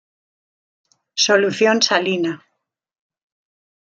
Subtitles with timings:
[1.25, 2.33] Solución salina.